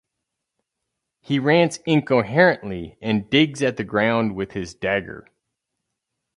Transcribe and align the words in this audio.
He 1.19 1.37
rants 1.37 1.77
incoherently 1.85 2.97
and 3.03 3.29
digs 3.29 3.61
at 3.61 3.77
the 3.77 3.83
ground 3.83 4.33
with 4.35 4.53
his 4.53 4.73
dagger. 4.73 5.27